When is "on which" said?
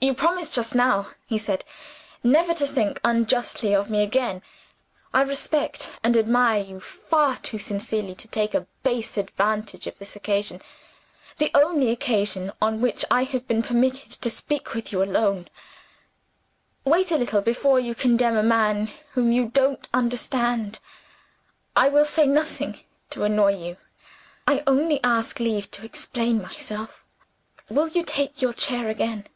12.60-13.04